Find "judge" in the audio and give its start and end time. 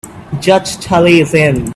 0.39-0.77